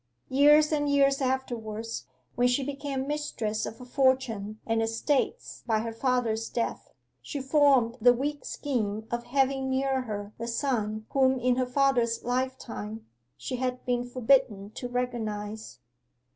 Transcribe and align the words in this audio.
'Years 0.29 0.71
and 0.71 0.89
years 0.89 1.21
afterwards, 1.21 2.05
when 2.33 2.47
she 2.47 2.63
became 2.65 3.05
mistress 3.05 3.67
of 3.67 3.79
a 3.79 3.85
fortune 3.85 4.59
and 4.65 4.81
estates 4.81 5.61
by 5.67 5.81
her 5.81 5.93
father's 5.93 6.49
death, 6.49 6.91
she 7.21 7.39
formed 7.39 7.99
the 8.01 8.11
weak 8.11 8.43
scheme 8.43 9.05
of 9.11 9.25
having 9.25 9.69
near 9.69 10.01
her 10.01 10.33
the 10.39 10.47
son 10.47 11.05
whom, 11.11 11.37
in 11.37 11.55
her 11.57 11.67
father's 11.67 12.23
life 12.23 12.57
time, 12.57 13.05
she 13.37 13.57
had 13.57 13.85
been 13.85 14.03
forbidden 14.03 14.71
to 14.71 14.87
recognize. 14.87 15.77